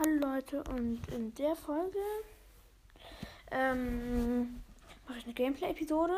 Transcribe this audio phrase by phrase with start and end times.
[0.00, 1.98] Hallo Leute und in der Folge
[3.50, 4.62] ähm,
[5.08, 6.14] mache ich eine Gameplay-Episode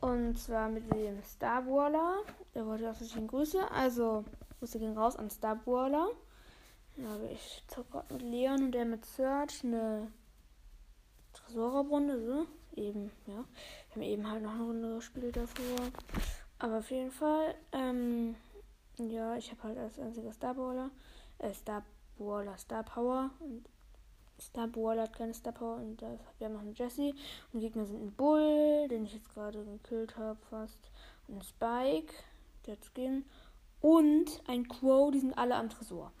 [0.00, 2.22] und zwar mit dem Starballer.
[2.54, 3.68] Der wollte auch, ihn grüße.
[3.72, 4.24] Also,
[4.60, 6.10] Grüße gehen raus an Starballer.
[7.04, 10.12] Habe ich zocke mit Leon und der mit Search eine
[11.32, 12.46] Tresorrunde, so.
[12.80, 13.44] Eben, ja.
[13.88, 15.88] Wir haben eben halt noch eine Runde gespielt davor.
[16.60, 18.36] Aber auf jeden Fall, ähm,
[18.98, 20.90] ja, ich habe halt als einziger Starballer,
[21.38, 21.86] äh, Starballer,
[22.58, 23.68] Star Power und
[24.38, 27.14] Starballer hat keine Star Power und das, wir haben noch einen Jesse
[27.52, 30.90] und Gegner sind ein Bull, den ich jetzt gerade gekillt habe fast,
[31.28, 32.12] ein Spike,
[32.66, 33.24] der Skin
[33.80, 36.12] und ein Crow, die sind alle am Tresor.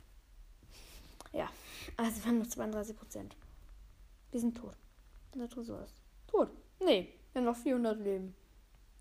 [1.32, 1.48] Ja,
[1.96, 3.36] also wir haben noch 32 Prozent.
[4.30, 4.76] Wir sind tot.
[5.34, 6.50] Der Tresor ist tot.
[6.80, 8.34] Nee, wir haben noch 400 Leben.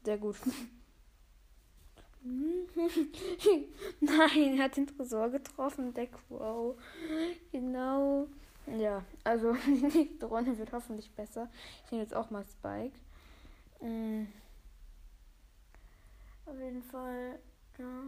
[0.03, 0.37] Sehr gut.
[3.99, 6.77] Nein, er hat den Tresor getroffen, der Crow.
[7.51, 8.27] Genau.
[8.77, 11.49] Ja, also die Runde wird hoffentlich besser.
[11.85, 12.97] Ich nehme jetzt auch mal Spike.
[13.81, 14.27] Mhm.
[16.45, 17.39] Auf jeden Fall,
[17.79, 18.03] ja.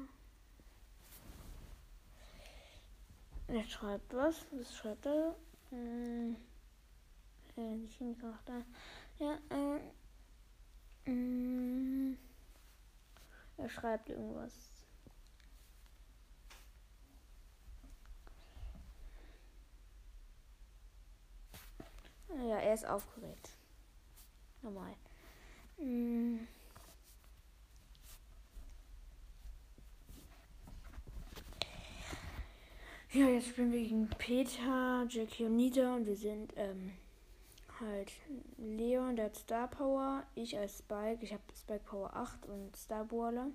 [3.47, 4.45] Er schreibt was.
[4.51, 5.35] Was schreibt er?
[5.71, 6.35] Mhm.
[9.19, 9.79] Ja, äh.
[13.63, 14.51] Er schreibt irgendwas.
[22.27, 23.51] Ja, er ist aufgeregt.
[24.61, 24.93] Normal.
[25.77, 26.45] Hm.
[33.13, 36.91] Ja, jetzt spielen wir gegen Peter, Jackie und Nita und wir sind ähm,
[37.79, 38.11] halt
[38.57, 43.05] Leon, der hat Star Power, ich als Spike, ich habe Spike Power 8 und Star
[43.05, 43.51] Baller.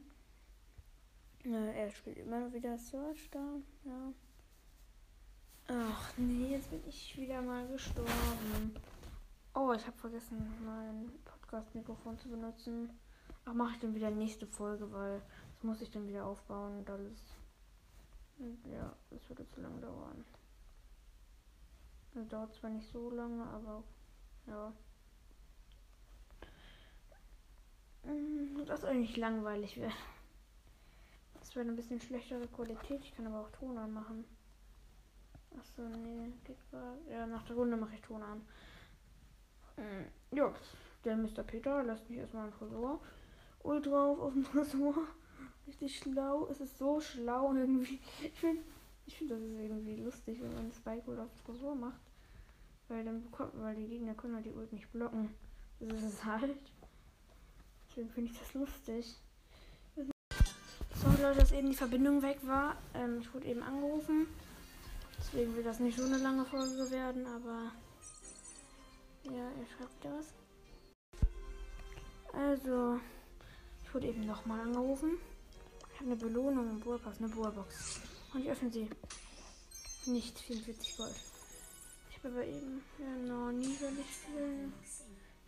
[1.45, 4.13] Äh, er spielt immer noch wieder Search da, ja.
[5.69, 8.75] Ach nee, jetzt bin ich wieder mal gestorben.
[9.55, 12.91] Oh, ich habe vergessen, mein Podcast-Mikrofon zu benutzen.
[13.45, 15.21] Ach, mache ich dann wieder nächste Folge, weil
[15.55, 17.21] das muss ich dann wieder aufbauen und alles.
[18.71, 20.25] Ja, das würde zu lange dauern.
[22.15, 23.83] Das dauert zwar nicht so lange, aber
[24.49, 24.73] ja.
[28.05, 29.93] Mm, das eigentlich langweilig wäre.
[31.39, 33.03] Das wäre ein bisschen schlechtere Qualität.
[33.05, 34.25] Ich kann aber auch Ton anmachen.
[35.59, 36.99] Achso, nee, geht gerade.
[37.11, 38.43] Ja, nach der Runde mache ich Ton an.
[39.77, 40.53] Mm, ja,
[41.05, 41.43] der Mr.
[41.43, 43.01] Peter lässt mich erstmal ein Tresor.
[43.63, 44.95] Ult drauf auf dem Tresor.
[45.67, 46.47] Richtig schlau.
[46.51, 48.01] Es ist so schlau irgendwie.
[48.23, 48.63] Ich finde,
[49.07, 52.08] ich find, das ist irgendwie lustig, wenn man Spike Ult auf Tresor macht.
[52.89, 55.35] Weil dann bekommt, weil die Gegner können halt die Ult nicht blocken.
[55.81, 56.59] Das ist es halt.
[57.89, 59.17] Deswegen finde ich das lustig.
[60.95, 62.77] Sorry Leute, dass eben die Verbindung weg war.
[62.95, 64.27] Ähm, ich wurde eben angerufen.
[65.19, 67.73] Deswegen will das nicht so eine lange Folge werden, aber
[69.25, 70.35] ja, er schreibt ja was.
[72.33, 73.01] Also,
[73.85, 75.19] ich wurde eben nochmal angerufen.
[75.93, 78.01] Ich habe eine Belohnung im Burpass, eine Bohrbox.
[78.33, 78.89] Und ich öffne sie.
[80.07, 81.15] Nicht 44 Gold.
[82.19, 84.73] Ich habe aber eben ja, noch nie will ich spielen.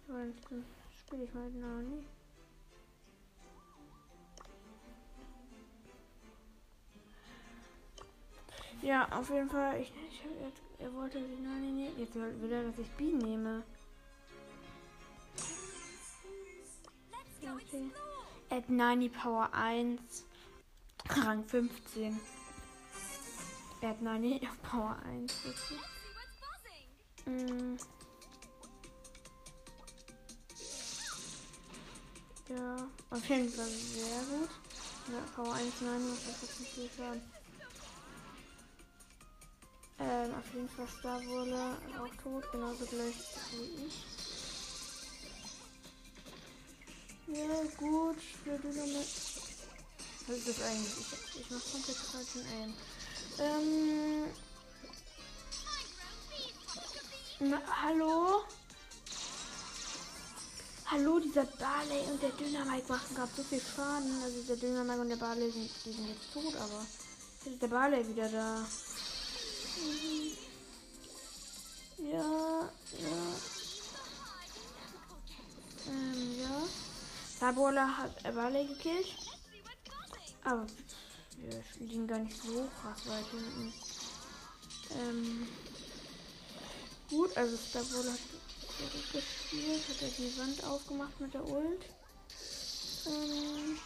[0.07, 0.65] Weil dann
[0.97, 2.05] spiele ich mal noch nie.
[8.83, 9.81] Ja, auf jeden Fall.
[9.81, 10.23] Ich, ich,
[10.79, 11.99] er, wollte die Nani nehmen.
[11.99, 13.65] Jetzt will er, dass ich B nehme.
[17.43, 17.91] Okay.
[18.49, 20.25] Add Nani Power 1.
[21.09, 22.21] Rang 15.
[23.83, 25.35] Add Nani Power 1.
[27.27, 27.77] Mm.
[32.49, 34.51] Ja, auf jeden Fall sehr gut.
[35.13, 37.23] Ja, Power 1 Nani, das ist nicht viel Schaden.
[40.01, 43.15] Ähm, auf jeden Fall Star wurde auch tot, genauso gleich
[43.53, 44.05] wie ich.
[47.27, 49.07] Ja, gut, ich will Dynamit.
[50.27, 50.95] Was ist das eigentlich?
[50.99, 52.75] Ich, ich mach komplett falschen Aim.
[53.39, 54.50] Ähm.
[57.43, 58.45] Na, hallo?
[60.85, 64.23] Hallo, dieser Barley und der Dynamite machen gerade so viel Schaden.
[64.23, 66.85] Also der Dynamite und der Barley sind, die sind jetzt tot, aber
[67.45, 68.67] jetzt ist der Barley wieder da.
[71.97, 73.21] Ja, ja.
[75.89, 76.63] Ähm, ja.
[77.39, 79.17] Sabola hat Barley gekillt.
[80.45, 80.67] Aber
[81.39, 83.73] wir liegen gar nicht so krass weit hinten.
[84.99, 85.49] Ähm,
[87.31, 88.19] gut, also Stabola hat
[89.13, 89.83] gespielt.
[89.89, 91.85] Hat er die Wand aufgemacht mit der Ult.
[93.07, 93.79] Ähm,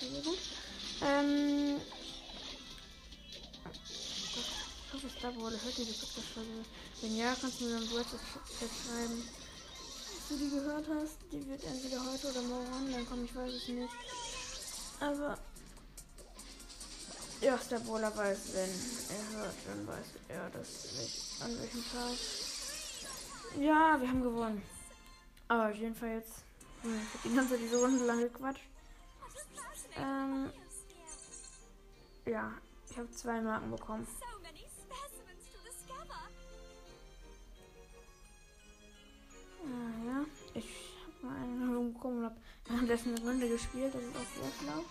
[0.00, 0.38] sehr gut.
[1.02, 1.80] Ähm,
[5.02, 6.64] das Double oder hört diese Podcast-Folge?
[7.00, 8.20] Wenn ja, kannst du mir dann WhatsApp
[8.60, 9.28] schreiben.
[10.06, 13.52] Dass du die gehört hast, die wird entweder heute oder morgen online kommen, ich weiß
[13.52, 13.92] es nicht.
[15.00, 15.36] Aber
[17.42, 18.70] ja, der Bowler weiß, wenn
[19.16, 22.16] er hört, dann weiß er das an welchem Tag.
[23.60, 24.62] Ja, wir haben gewonnen.
[25.48, 26.44] Aber auf jeden Fall jetzt.
[26.82, 28.64] Hm, ich hab die ganze diese Runde lang gequatscht.
[29.96, 30.50] Ähm,
[32.26, 32.52] ja,
[32.88, 34.06] ich habe zwei Marken bekommen.
[39.64, 40.24] Ah, ja,
[40.54, 40.64] ich
[41.02, 42.36] habe mal eine Runde bekommen und habe
[42.66, 43.94] währenddessen eine Runde gespielt.
[43.94, 44.84] Das ist auch sehr schlau.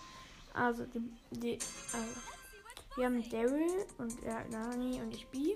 [0.54, 1.00] Also, die,
[1.30, 1.58] die
[1.92, 2.20] also,
[2.96, 5.54] wir haben Daryl und ja, Nani und ich B.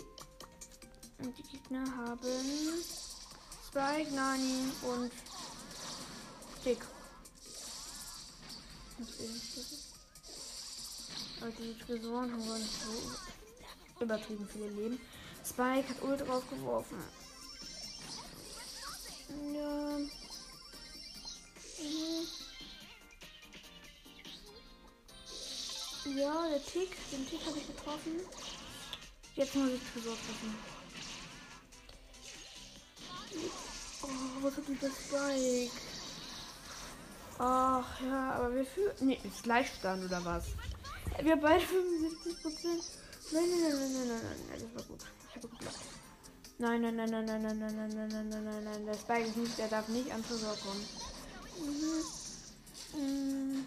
[1.19, 2.83] Und die Gegner haben
[3.67, 5.13] Spike, Nani und
[6.65, 6.85] Dick.
[11.41, 15.01] Aber die Tresoren haben gar nicht so übertrieben viele Leben.
[15.45, 16.99] Spike hat Ult draufgeworfen.
[19.53, 19.99] Ja.
[21.79, 22.16] Mhm.
[26.15, 26.97] Ja, der Tick.
[27.11, 28.21] Den Tick habe ich getroffen.
[29.35, 30.55] Jetzt muss ich Tresor treffen.
[34.03, 35.73] Oh, was hat dieser Spike?
[37.39, 38.93] Ach ja, aber wir fühlen.
[39.01, 40.45] Nee, ist Gleichstand oder was?
[41.21, 42.83] Wir beide 75 Prozent.
[43.33, 45.01] Nein, nein, nein, nein, nein, nein, nein, das war gut.
[45.29, 45.79] Ich habe geglaubt.
[46.59, 48.87] Nein, nein, nein, nein, nein, nein, nein, nein, nein, nein, nein, nein, nein.
[48.87, 50.87] Der Spike ist nicht, der darf nicht an Tresor kommen.
[51.61, 53.01] Mhm.
[53.01, 53.67] Mhm.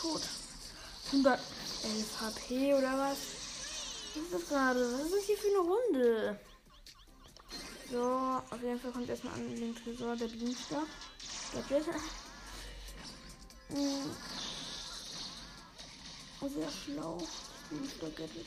[0.00, 0.22] Tot.
[1.12, 1.40] 111
[2.20, 3.18] HP oder was?
[4.14, 4.92] Was ist das gerade?
[4.92, 6.40] Was ist das hier für eine Runde?
[7.90, 10.86] So, auf jeden Fall kommt erstmal an den Tresor der Bienenstock.
[11.54, 11.92] Der Bitte.
[13.68, 14.10] Hm.
[16.48, 17.18] Sehr schlau.
[17.68, 18.46] Bienenstock gettet.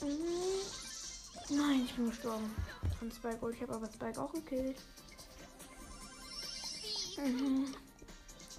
[0.00, 1.56] Mhm.
[1.56, 2.54] Nein, ich bin gestorben.
[2.98, 3.56] Von Spike Gold.
[3.56, 4.78] Ich habe aber Spike auch gekillt.
[7.18, 7.74] Mhm.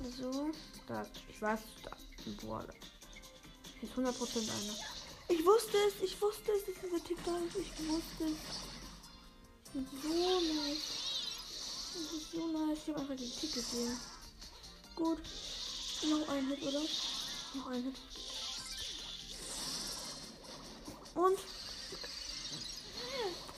[0.02, 0.52] So.
[0.88, 1.92] Da, ich weiß, da.
[2.42, 2.66] Boah.
[3.82, 4.76] Ist 100% einer.
[5.30, 7.56] Ich wusste es, ich wusste es, dass dieser Tick da ist.
[7.58, 8.38] Ich wusste es.
[9.74, 9.80] So
[10.10, 11.04] nice.
[11.94, 12.80] Das ist so nice.
[12.84, 13.98] Ich habe einfach den Tick gesehen.
[14.96, 15.20] Gut.
[16.10, 16.82] Noch ein Hit, oder?
[17.56, 17.96] Noch ein Hit.
[21.16, 21.38] Und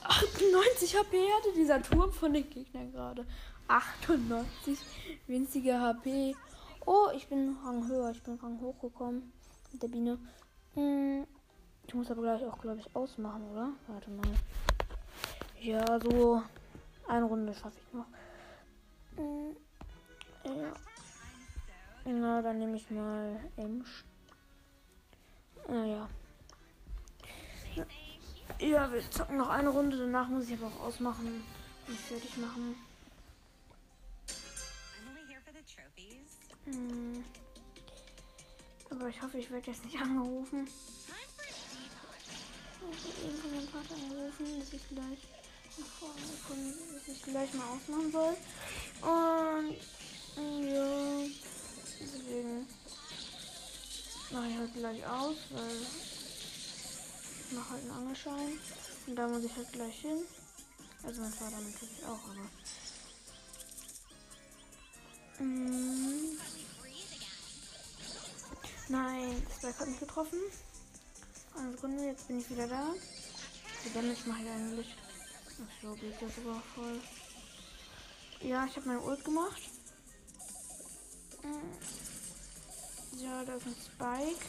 [0.02, 3.26] 98 HP hatte dieser Turm von den Gegnern gerade.
[3.68, 4.78] 98
[5.26, 6.36] winzige HP.
[6.84, 8.10] Oh, ich bin Rang höher.
[8.10, 9.32] Ich bin Rang hochgekommen.
[9.72, 10.18] Mit der Biene.
[10.74, 11.26] Hm,
[11.86, 13.70] ich muss aber gleich auch, glaube ich, ausmachen, oder?
[13.88, 14.26] Warte mal.
[15.60, 16.42] Ja, so
[17.08, 18.06] eine Runde schaffe ich noch.
[19.16, 19.56] Hm,
[20.44, 20.72] ja.
[22.04, 24.04] Na, dann nehme ich mal Emsch.
[25.68, 26.08] Naja.
[28.60, 29.96] Ja, wir zocken noch eine Runde.
[29.96, 31.42] Danach muss ich aber auch ausmachen
[31.88, 32.76] und fertig machen.
[36.66, 37.24] Hm.
[38.90, 40.68] Aber ich hoffe, ich werde jetzt nicht angerufen.
[42.92, 44.88] Ich habe eben von meinem Vater angerufen, dass ich
[46.48, 48.36] komme, dass ich gleich mal ausmachen soll.
[50.36, 51.22] Und ja,
[52.00, 52.66] deswegen
[54.30, 55.82] mache ich halt gleich aus, weil
[57.46, 58.58] ich mache halt einen Angelschein.
[59.06, 60.18] Und da muss ich halt gleich hin.
[61.02, 62.50] Also mein Vater natürlich auch, aber.
[65.44, 66.38] Mm.
[68.88, 70.38] Nein, das hat mich getroffen.
[71.56, 72.94] Eine Sekunde, jetzt bin ich wieder da.
[73.84, 74.94] Die Damage mache ich eigentlich.
[75.48, 77.00] Ach so, geht ja sogar voll.
[78.42, 79.62] Ja, ich habe mein Ult gemacht.
[81.42, 81.72] Mm.
[83.18, 84.46] Ja, da ist ein Spike.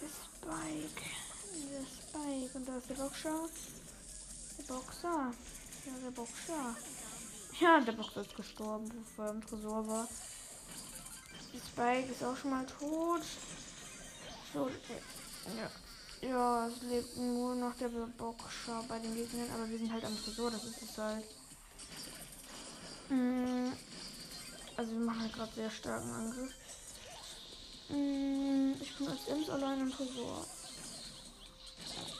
[0.00, 1.02] Der Spike.
[1.70, 2.58] Der Spike.
[2.58, 3.48] Und da ist der Boxer.
[4.58, 5.32] Der Boxer.
[5.86, 6.76] Ja, der Boxer.
[7.60, 10.08] Ja, der Boxer ist gestorben, bevor er im Tresor war.
[11.58, 13.22] Spike ist auch schon mal tot.
[14.52, 15.70] So, ja.
[16.28, 20.16] Ja, es lebt nur noch der Boxer bei den Gegnern, aber wir sind halt am
[20.16, 21.24] Tresor, das ist es halt.
[23.08, 23.72] Mm,
[24.76, 26.52] also wir machen halt gerade sehr starken Angriff.
[27.88, 30.46] Mm, ich bin als Ems allein im Tresor.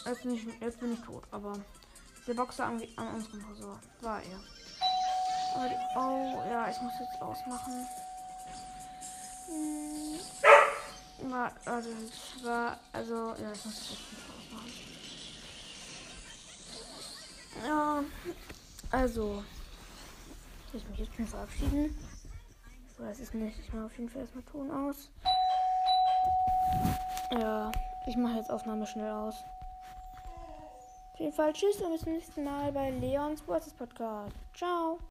[0.04, 1.60] Jetzt bin, ich, jetzt bin ich tot, aber
[2.26, 4.40] der Boxer an, an unserem Tresor war er.
[5.68, 7.86] Die, oh ja, ich muss jetzt ausmachen.
[9.46, 10.20] Hm,
[11.64, 14.72] also es war, also ja, ich muss das jetzt nicht ausmachen.
[17.66, 18.04] Ja,
[18.90, 19.44] also
[20.72, 21.96] ich mich jetzt schon verabschieden.
[22.90, 23.58] Ich weiß es nicht.
[23.58, 25.11] Ich mache auf jeden Fall erstmal Ton aus.
[27.32, 27.70] Ja,
[28.06, 29.34] ich mache jetzt Aufnahme schnell aus.
[31.12, 34.34] Auf jeden Fall tschüss und bis zum nächsten Mal bei Leons Podcast.
[34.54, 34.99] Ciao.